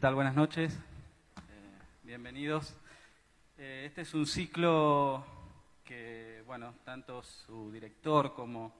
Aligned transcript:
Buenas 0.00 0.34
noches. 0.34 0.72
Eh, 0.72 1.78
bienvenidos. 2.04 2.74
Eh, 3.58 3.84
este 3.86 4.00
es 4.00 4.14
un 4.14 4.26
ciclo 4.26 5.24
que, 5.84 6.42
bueno, 6.46 6.74
tanto 6.84 7.22
su 7.22 7.70
director 7.70 8.34
como 8.34 8.72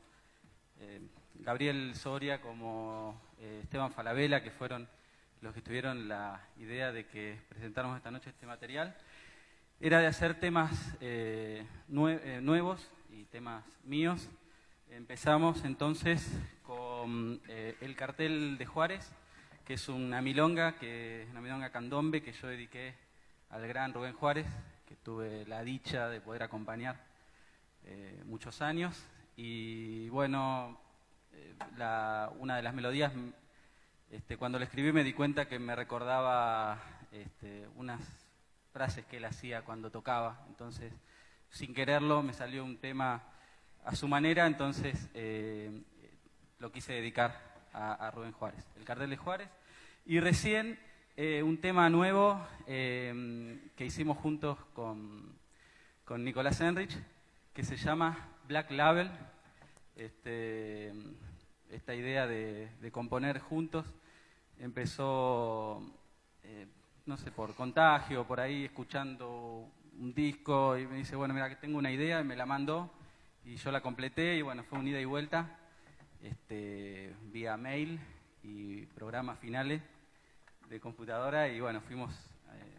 eh, 0.80 1.00
Gabriel 1.34 1.94
Soria 1.94 2.40
como 2.40 3.20
Esteban 3.62 3.92
Falabella, 3.92 4.42
que 4.42 4.50
fueron 4.50 4.88
los 5.42 5.54
que 5.54 5.60
tuvieron 5.62 6.08
la 6.08 6.40
idea 6.58 6.90
de 6.90 7.06
que 7.06 7.38
presentáramos 7.48 7.96
esta 7.98 8.10
noche 8.10 8.30
este 8.30 8.46
material, 8.46 8.96
era 9.78 10.00
de 10.00 10.06
hacer 10.06 10.40
temas 10.40 10.72
nue- 11.88 12.40
nuevos 12.40 12.90
y 13.10 13.24
temas 13.24 13.64
míos. 13.84 14.28
Empezamos 14.90 15.64
entonces 15.64 16.26
con 16.62 17.40
el 17.46 17.94
cartel 17.96 18.58
de 18.58 18.66
Juárez, 18.66 19.10
que 19.64 19.74
es 19.74 19.88
una 19.88 20.20
milonga, 20.20 20.76
que 20.76 21.26
una 21.30 21.40
milonga 21.40 21.70
candombe 21.70 22.22
que 22.22 22.32
yo 22.32 22.48
dediqué 22.48 22.94
al 23.50 23.66
gran 23.66 23.92
Rubén 23.92 24.14
Juárez, 24.14 24.46
que 24.86 24.96
tuve 24.96 25.44
la 25.46 25.62
dicha 25.62 26.08
de 26.08 26.20
poder 26.20 26.42
acompañar 26.42 26.96
eh, 27.84 28.22
muchos 28.26 28.60
años. 28.62 28.96
Y 29.36 30.08
bueno, 30.08 30.78
eh, 31.32 31.54
la- 31.76 32.30
una 32.38 32.56
de 32.56 32.62
las 32.62 32.74
melodías, 32.74 33.12
este, 34.10 34.36
cuando 34.36 34.58
la 34.58 34.64
escribí 34.64 34.92
me 34.92 35.04
di 35.04 35.12
cuenta 35.12 35.46
que 35.48 35.58
me 35.58 35.74
recordaba 35.76 36.82
este, 37.12 37.68
unas 37.76 38.00
frases 38.72 39.04
que 39.06 39.16
él 39.18 39.24
hacía 39.24 39.62
cuando 39.62 39.90
tocaba. 39.90 40.44
Entonces, 40.48 40.92
sin 41.50 41.74
quererlo, 41.74 42.22
me 42.22 42.32
salió 42.32 42.64
un 42.64 42.78
tema 42.78 43.22
a 43.84 43.94
su 43.96 44.06
manera, 44.08 44.46
entonces 44.46 45.08
eh, 45.14 45.82
lo 46.58 46.70
quise 46.70 46.92
dedicar 46.92 47.49
a, 47.72 48.10
Rubén 48.10 48.32
Juárez, 48.32 48.64
el 48.76 48.84
cartel 48.84 49.10
de 49.10 49.16
Juárez. 49.16 49.48
Y 50.06 50.20
recién 50.20 50.78
eh, 51.16 51.42
un 51.42 51.58
tema 51.58 51.88
nuevo 51.88 52.40
eh, 52.66 53.58
que 53.76 53.84
hicimos 53.84 54.18
juntos 54.18 54.58
con, 54.74 55.38
con 56.04 56.24
Nicolás 56.24 56.60
Enrich, 56.60 56.96
que 57.52 57.62
se 57.62 57.76
llama 57.76 58.28
Black 58.48 58.70
Label. 58.70 59.10
Este, 59.96 60.92
esta 61.70 61.94
idea 61.94 62.26
de, 62.26 62.68
de 62.80 62.90
componer 62.90 63.38
juntos 63.38 63.86
empezó, 64.58 65.82
eh, 66.42 66.66
no 67.06 67.16
sé, 67.16 67.30
por 67.30 67.54
contagio, 67.54 68.26
por 68.26 68.40
ahí 68.40 68.64
escuchando 68.64 69.68
un 69.98 70.14
disco 70.14 70.78
y 70.78 70.86
me 70.86 70.96
dice, 70.96 71.16
bueno, 71.16 71.34
mira 71.34 71.48
que 71.48 71.56
tengo 71.56 71.78
una 71.78 71.90
idea 71.90 72.20
y 72.20 72.24
me 72.24 72.36
la 72.36 72.46
mandó 72.46 72.90
y 73.44 73.56
yo 73.56 73.70
la 73.70 73.80
completé 73.80 74.36
y 74.36 74.42
bueno, 74.42 74.64
fue 74.64 74.78
un 74.78 74.88
ida 74.88 75.00
y 75.00 75.04
vuelta 75.04 75.59
este, 76.22 77.14
vía 77.32 77.56
mail 77.56 78.00
y 78.42 78.86
programas 78.86 79.38
finales 79.38 79.82
de 80.68 80.80
computadora 80.80 81.48
y 81.48 81.60
bueno, 81.60 81.80
fuimos 81.80 82.14
eh, 82.52 82.78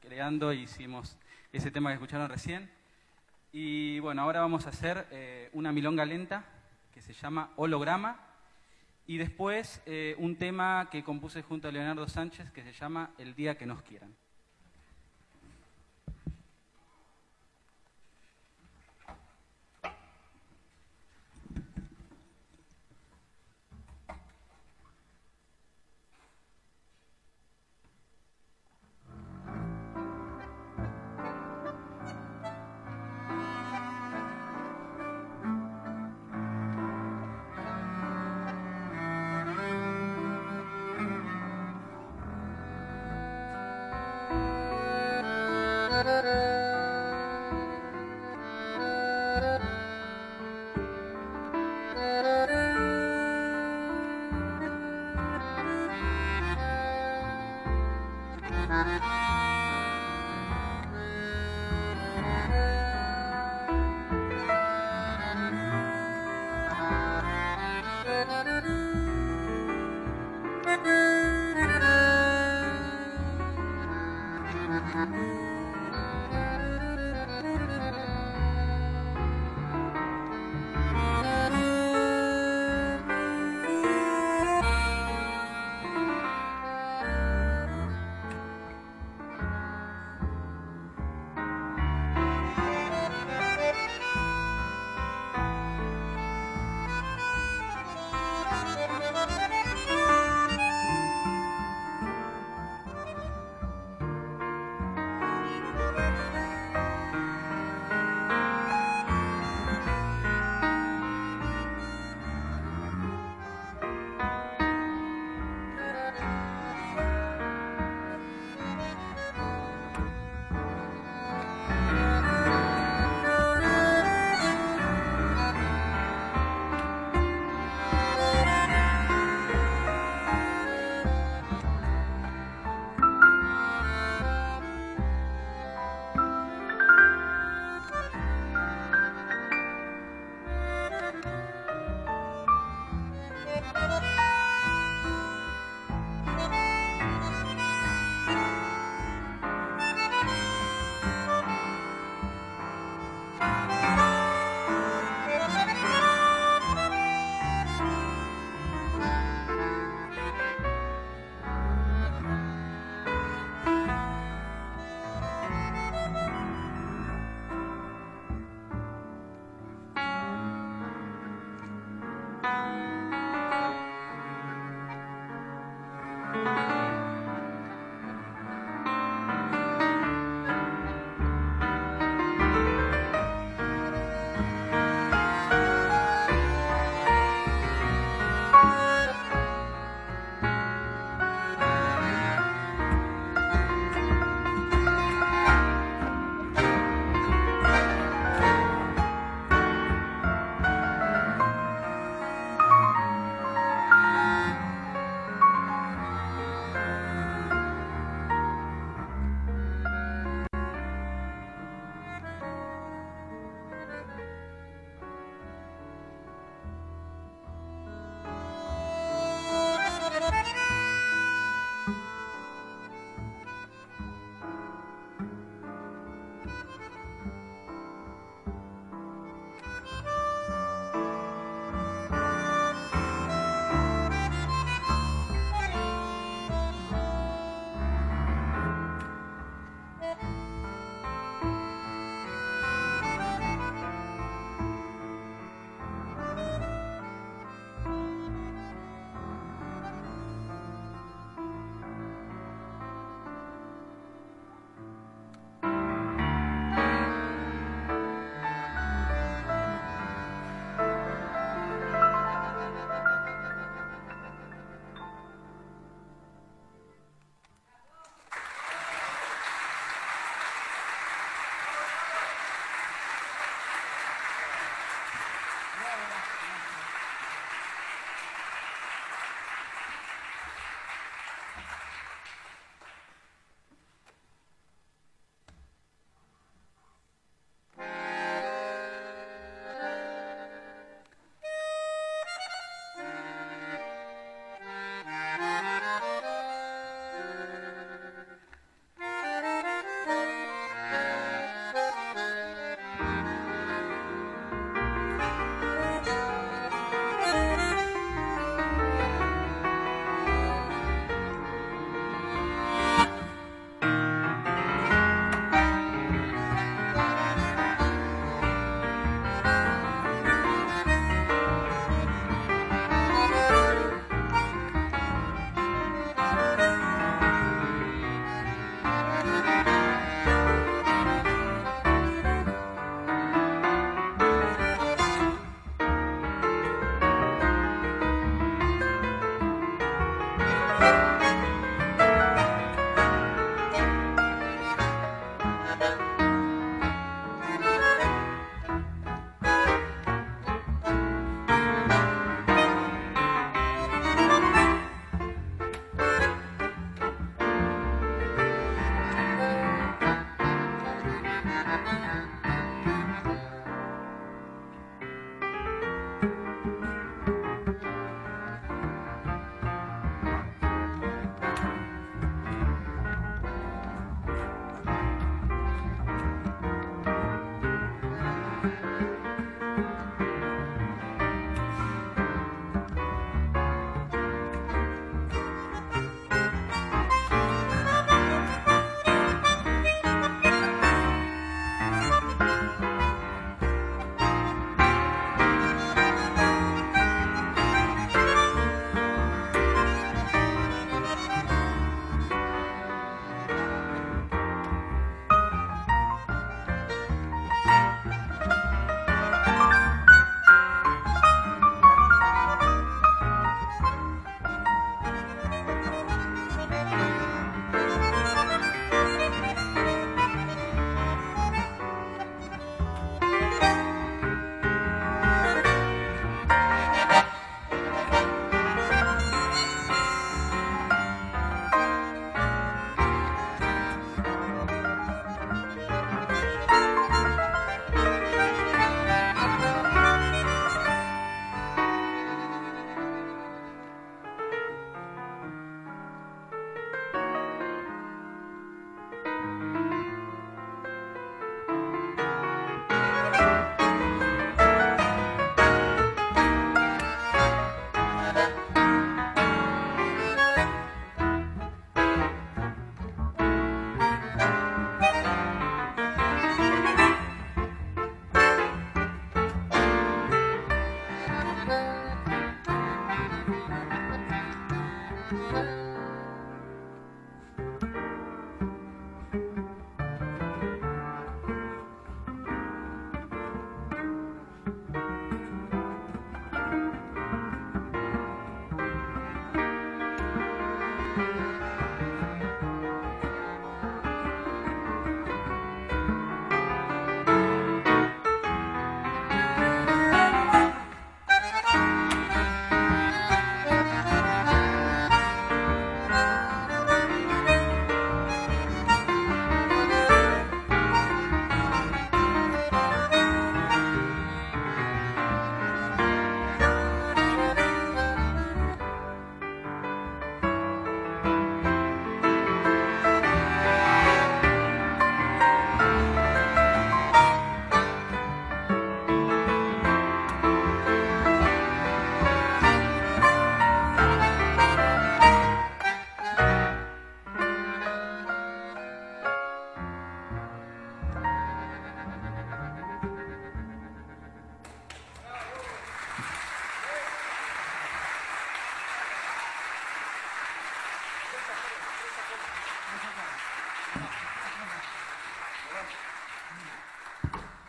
creando 0.00 0.50
e 0.50 0.56
hicimos 0.56 1.16
ese 1.52 1.70
tema 1.70 1.90
que 1.90 1.94
escucharon 1.94 2.28
recién. 2.28 2.70
Y 3.52 3.98
bueno, 4.00 4.22
ahora 4.22 4.40
vamos 4.40 4.66
a 4.66 4.70
hacer 4.70 5.06
eh, 5.10 5.50
una 5.52 5.72
milonga 5.72 6.04
lenta 6.04 6.44
que 6.92 7.00
se 7.00 7.12
llama 7.12 7.52
Holograma 7.56 8.20
y 9.06 9.18
después 9.18 9.82
eh, 9.86 10.14
un 10.18 10.36
tema 10.36 10.88
que 10.90 11.04
compuse 11.04 11.42
junto 11.42 11.68
a 11.68 11.72
Leonardo 11.72 12.08
Sánchez 12.08 12.50
que 12.52 12.62
se 12.62 12.72
llama 12.72 13.10
El 13.18 13.34
día 13.34 13.56
que 13.56 13.66
nos 13.66 13.82
quieran. 13.82 14.14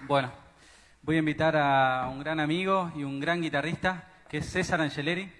Bueno, 0.07 0.31
voy 1.01 1.15
a 1.15 1.19
invitar 1.19 1.55
a 1.57 2.07
un 2.11 2.19
gran 2.19 2.39
amigo 2.39 2.91
y 2.95 3.03
un 3.03 3.19
gran 3.19 3.41
guitarrista, 3.41 4.07
que 4.29 4.37
es 4.37 4.45
César 4.49 4.81
Angeleri. 4.81 5.31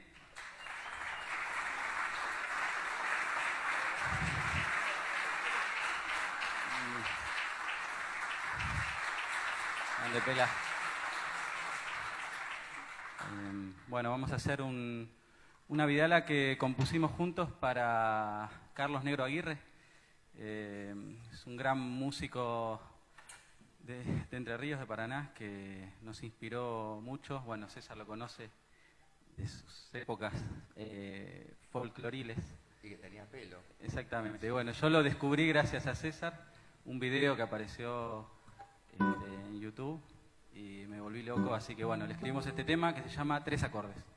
Pela. 10.24 10.46
Eh, 10.46 10.48
Bueno, 13.88 14.10
vamos 14.12 14.32
a 14.32 14.36
hacer 14.36 14.62
un- 14.62 15.10
una 15.68 15.86
vidala 15.86 16.24
que 16.26 16.58
compusimos 16.58 17.12
juntos 17.12 17.50
para 17.60 18.50
Carlos 18.74 19.04
Negro 19.04 19.24
Aguirre. 19.26 19.58
Eh, 20.36 20.96
es 21.32 21.46
un 21.46 21.58
gran 21.58 21.80
músico 21.80 22.80
de, 23.86 24.04
de 24.04 24.38
Entre 24.38 24.58
Ríos 24.58 24.80
de 24.80 24.86
Paraná 24.86 25.32
que 25.36 25.90
nos 26.02 26.24
inspiró 26.24 27.00
mucho. 27.02 27.42
Bueno, 27.42 27.70
César 27.70 27.98
lo 27.98 28.06
conoce 28.06 28.50
de 29.38 29.48
sus 29.48 29.94
épocas 29.94 30.34
eh, 30.76 31.54
folcloriles. 31.72 32.38
Y 32.84 32.90
que 32.90 32.98
tenía 32.98 33.26
pelo. 33.26 33.58
Exactamente. 33.82 34.52
Bueno, 34.52 34.72
yo 34.72 34.90
lo 34.90 35.04
descubrí 35.04 35.48
gracias 35.48 35.88
a 35.88 35.96
César, 35.96 36.52
un 36.86 37.00
video 37.00 37.36
que 37.36 37.42
apareció 37.42 38.28
este, 38.92 39.34
en 39.48 39.60
YouTube 39.60 40.02
y 40.54 40.86
me 40.88 41.02
volví 41.02 41.24
loco, 41.24 41.54
así 41.54 41.76
que 41.76 41.84
bueno, 41.84 42.06
le 42.06 42.14
escribimos 42.14 42.46
este 42.46 42.64
tema 42.64 42.94
que 42.94 43.02
se 43.02 43.10
llama 43.10 43.44
Tres 43.44 43.64
acordes. 43.64 44.15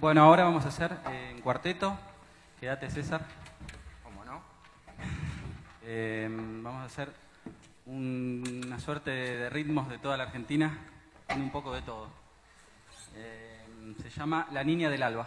Bueno, 0.00 0.22
ahora 0.22 0.44
vamos 0.44 0.64
a 0.64 0.68
hacer 0.68 0.96
eh, 1.10 1.32
en 1.34 1.40
cuarteto. 1.40 1.96
Quédate, 2.58 2.90
César. 2.90 3.22
¿Cómo 4.02 4.24
no? 4.24 4.40
Em, 5.86 6.62
vamos 6.62 6.82
a 6.82 6.84
hacer 6.86 7.12
un- 7.86 8.62
una 8.66 8.78
suerte 8.78 9.10
de 9.10 9.50
ritmos 9.50 9.88
de 9.88 9.98
toda 9.98 10.16
la 10.16 10.24
Argentina, 10.24 10.78
con 11.28 11.40
un 11.40 11.50
poco 11.50 11.72
de 11.74 11.82
todo. 11.82 12.08
Em, 13.16 13.94
se 13.96 14.10
llama 14.10 14.46
La 14.52 14.62
Niña 14.64 14.88
del 14.90 15.02
Alba. 15.02 15.26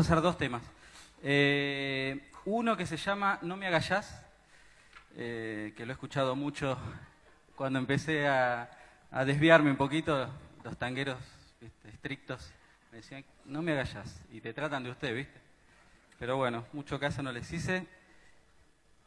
A 0.00 0.02
hacer 0.02 0.22
dos 0.22 0.38
temas. 0.38 0.62
Eh, 1.22 2.30
uno 2.46 2.76
que 2.76 2.86
se 2.86 2.96
llama 2.96 3.38
No 3.42 3.56
me 3.56 3.70
jazz, 3.70 4.24
eh, 5.14 5.74
que 5.76 5.84
lo 5.84 5.92
he 5.92 5.94
escuchado 5.94 6.34
mucho 6.34 6.78
cuando 7.54 7.78
empecé 7.78 8.26
a, 8.26 8.70
desviarme 9.26 9.70
un 9.70 9.76
poquito, 9.76 10.30
los 10.64 10.76
tangueros 10.78 11.18
estrictos 11.84 12.50
me 12.90 12.98
decían, 12.98 13.24
no 13.44 13.60
me 13.60 13.74
jazz, 13.84 14.24
y 14.32 14.40
te 14.40 14.54
tratan 14.54 14.84
de 14.84 14.90
usted, 14.90 15.14
¿viste? 15.14 15.38
Pero 16.18 16.36
bueno, 16.38 16.64
mucho 16.72 16.98
caso 16.98 17.22
no 17.22 17.32
les 17.32 17.52
hice. 17.52 17.86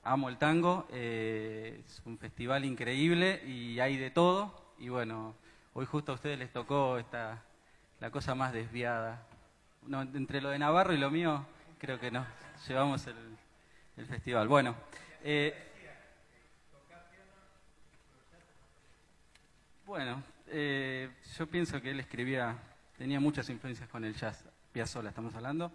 Amo 0.04 0.30
el 0.30 0.38
tango, 0.38 0.88
eh, 0.92 1.82
es 1.88 2.02
un 2.06 2.20
festival 2.20 2.66
increíble 2.66 3.42
y 3.46 3.80
hay 3.80 3.98
de 3.98 4.12
todo. 4.12 4.74
Y 4.78 4.90
bueno, 4.90 5.34
hoy 5.74 5.86
justo 5.86 6.12
a 6.12 6.16
ustedes 6.16 6.38
les 6.38 6.52
tocó 6.52 7.00
esta, 7.00 7.42
la 8.00 8.12
cosa 8.12 8.36
más 8.36 8.54
desviada. 8.54 9.26
No, 9.88 10.02
entre 10.02 10.42
lo 10.42 10.50
de 10.50 10.60
Navarro 10.60 10.94
y 10.94 10.98
lo 10.98 11.12
mío, 11.12 11.46
creo 11.78 12.00
que 12.00 12.10
nos 12.10 12.26
llevamos 12.68 13.06
el, 13.08 14.06
festival. 14.06 14.48
Bueno, 14.48 14.76
eh, 15.24 15.54
bueno 19.86 20.24
eh, 20.48 21.10
yo 21.38 21.48
pienso 21.48 21.82
que 21.82 21.92
él 21.92 22.00
escribía, 22.00 22.56
tenía 22.98 23.20
muchas 23.20 23.50
influencias 23.50 23.90
con 23.90 24.06
el 24.06 24.16
jazz, 24.16 24.46
Piazzolla 24.72 25.10
estamos 25.10 25.36
hablando, 25.36 25.72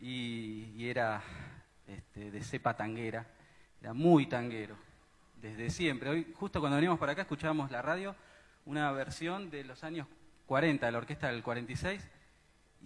y, 0.00 0.72
y, 0.76 0.88
era 0.88 1.22
este, 1.86 2.30
de 2.32 2.42
cepa 2.42 2.74
tanguera, 2.74 3.26
era 3.80 3.94
muy 3.94 4.26
tanguero, 4.26 4.76
desde 5.40 5.70
siempre. 5.70 6.10
Hoy, 6.10 6.34
justo 6.34 6.58
cuando 6.58 6.76
veníamos 6.76 6.98
para 6.98 7.12
acá, 7.12 7.22
escuchábamos 7.22 7.70
la 7.70 7.82
radio, 7.82 8.16
una 8.66 8.90
versión 8.90 9.50
de 9.50 9.62
los 9.62 9.84
años 9.84 10.08
40, 10.46 10.86
de 10.86 10.92
la 10.92 10.98
orquesta 10.98 11.28
del 11.28 11.42
46, 11.42 12.10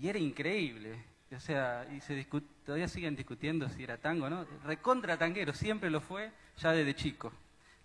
y 0.00 0.08
era 0.08 0.18
increíble. 0.18 1.04
O 1.36 1.40
sea, 1.40 1.86
y 1.92 2.00
se 2.00 2.26
todavía 2.64 2.88
siguen 2.88 3.16
discutiendo 3.16 3.68
si 3.68 3.84
era 3.84 3.98
tango, 3.98 4.30
¿no? 4.30 4.46
Recontra 4.64 5.18
tanguero, 5.18 5.52
siempre 5.52 5.90
lo 5.90 6.00
fue, 6.00 6.30
ya 6.56 6.72
desde 6.72 6.94
chico. 6.94 7.32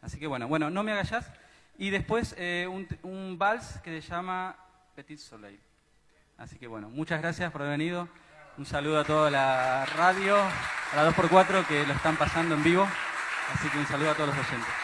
Así 0.02 0.18
que 0.18 0.28
bueno, 0.28 0.48
bueno, 0.48 0.70
no 0.70 0.84
me 0.84 0.94
hagas 0.94 1.32
Y 1.78 1.90
después 1.90 2.36
eh, 2.38 2.68
un, 2.70 2.88
un 3.04 3.38
vals 3.38 3.80
que 3.84 4.02
se 4.02 4.10
llama 4.10 4.56
Petit 4.96 5.20
Soleil. 5.20 5.60
Así 6.38 6.58
que 6.58 6.68
bueno, 6.68 6.90
muchas 6.90 7.22
gracias 7.22 7.52
por 7.52 7.62
haber 7.62 7.78
venido. 7.78 8.08
Un 8.58 8.66
saludo 8.66 9.00
a 9.00 9.04
toda 9.04 9.32
la 9.32 9.86
radio, 9.86 10.38
a 10.38 10.96
la 10.96 11.12
2x4 11.12 11.66
que 11.66 11.86
lo 11.86 11.94
están 11.94 12.16
pasando 12.16 12.56
en 12.56 12.64
vivo. 12.64 12.88
Así 13.54 13.68
que 13.70 13.78
un 13.78 13.88
saludo 13.88 14.12
a 14.12 14.14
todos 14.14 14.30
los 14.30 14.48
oyentes. 14.48 14.83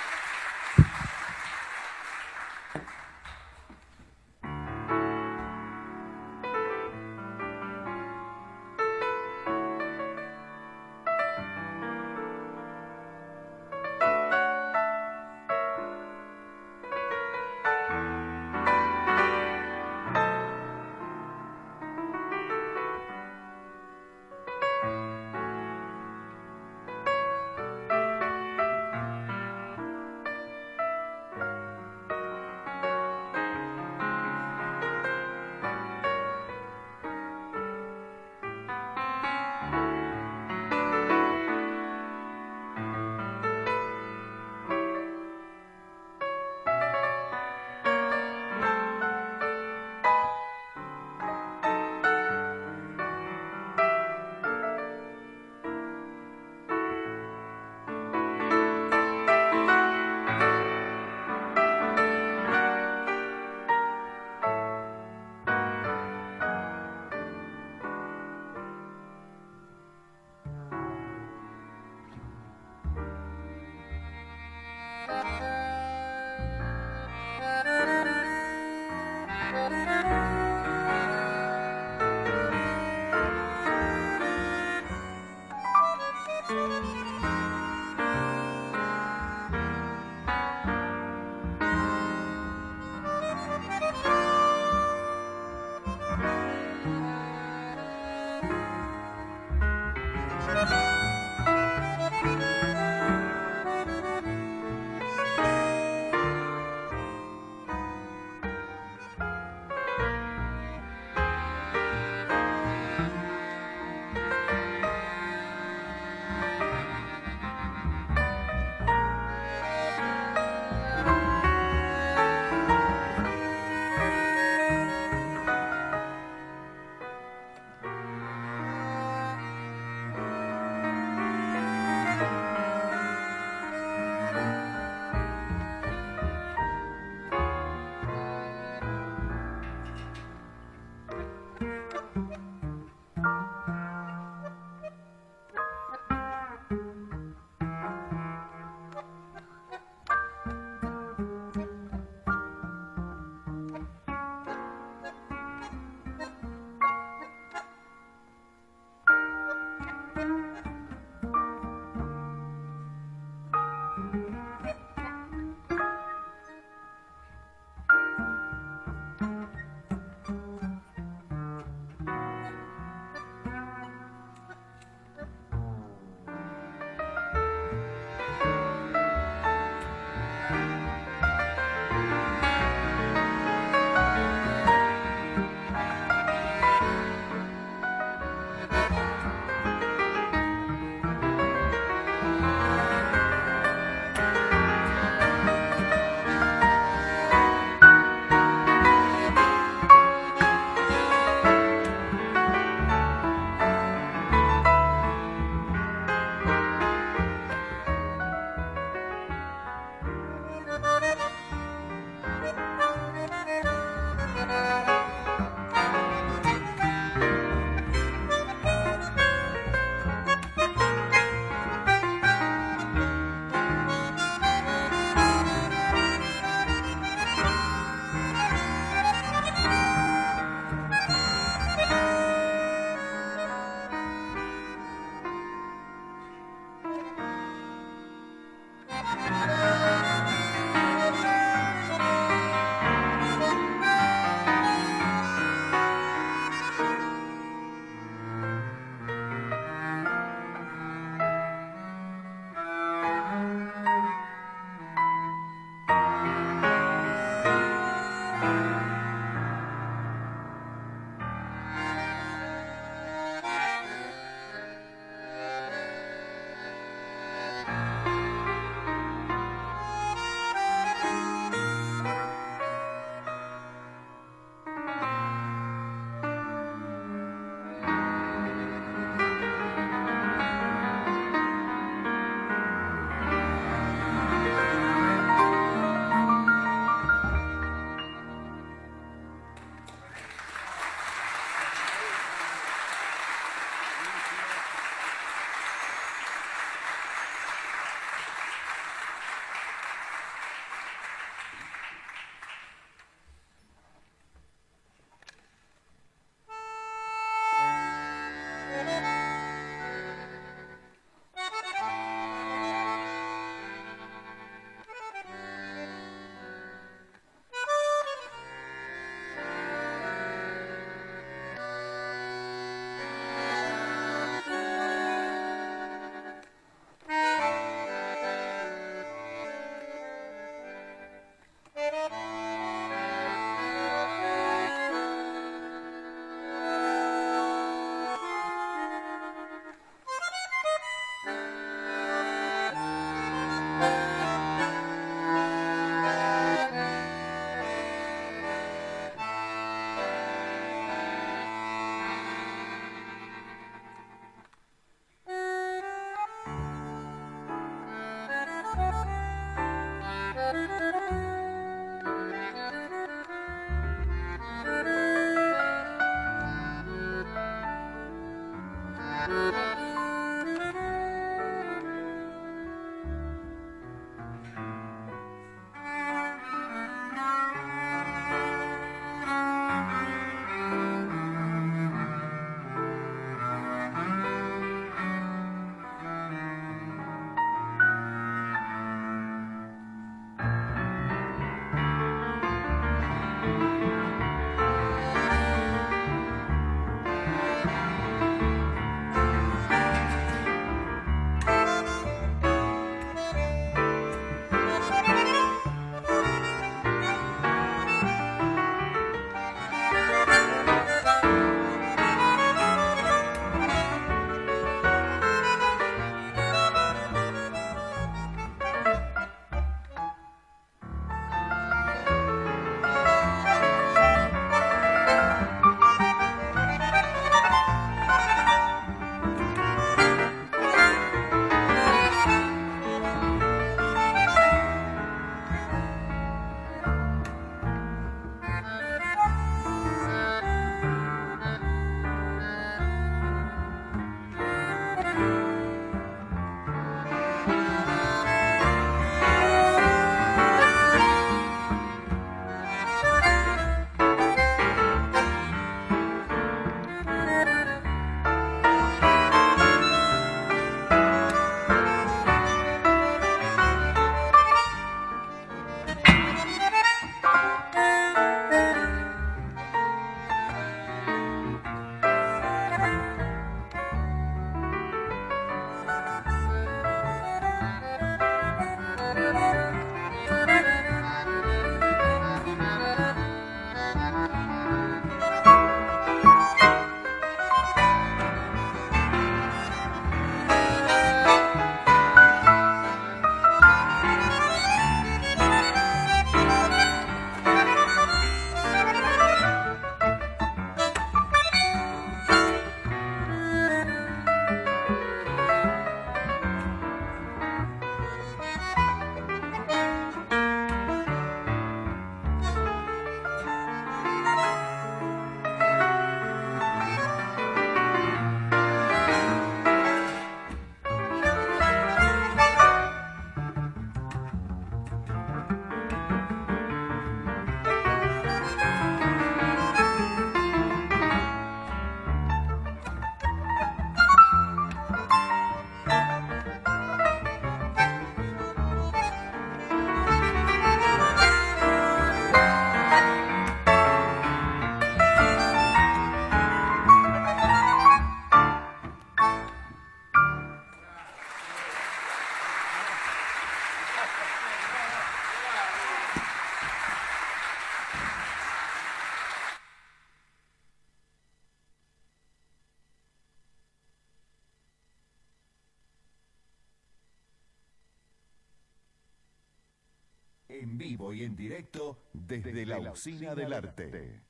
En 570.70 570.78
vivo 570.78 571.12
y 571.16 571.24
en 571.24 571.36
directo 571.36 571.98
desde, 572.14 572.64
la 572.64 572.92
Usina 572.92 573.34
del 573.34 573.54
Arte. 573.54 574.22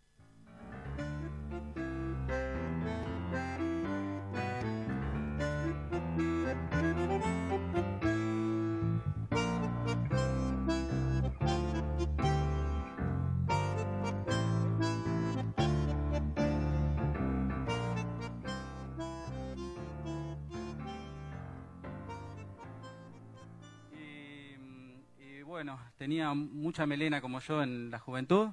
Mucha 26.36 26.86
melena 26.86 27.22
como 27.22 27.40
yo 27.40 27.64
en 27.64 27.92
la 27.92 28.00
juventud 28.00 28.50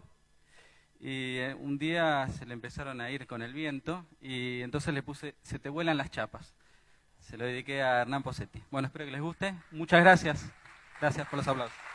y 1.01 1.39
eh, 1.39 1.55
un 1.59 1.79
día 1.79 2.27
se 2.29 2.47
le 2.47 2.55
empezaron 2.55 3.01
a 3.01 3.11
ir 3.11 3.27
con 3.27 3.43
el 3.43 3.53
viento 3.53 4.07
y 4.21 4.63
entonces 4.63 4.95
le 4.95 5.03
puse 5.03 5.35
Se 5.43 5.59
te 5.59 5.69
vuelan 5.69 5.97
las 5.97 6.11
chapas. 6.11 6.55
Se 7.21 7.37
lo 7.37 7.45
dediqué 7.45 7.83
a 7.83 8.03
Hernán 8.03 8.23
Posetti. 8.23 8.63
Bueno, 8.71 8.87
espero 8.87 9.05
que 9.05 9.13
les 9.13 9.21
guste. 9.21 9.55
Muchas 9.71 10.01
gracias. 10.01 10.51
Gracias 11.01 11.29
por 11.29 11.39
los 11.39 11.49
aplausos. 11.49 11.86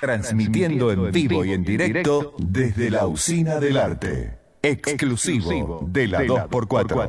Transmitiendo 0.00 0.90
en 0.90 1.12
vivo 1.12 1.44
y 1.44 1.52
en 1.52 1.62
directo 1.62 2.34
desde 2.38 2.90
la 2.90 3.06
Usina 3.06 3.60
del 3.60 3.76
Arte. 3.76 4.38
Exclusivo 4.62 5.86
de 5.90 6.06
la 6.06 6.22
2x4. 6.22 7.08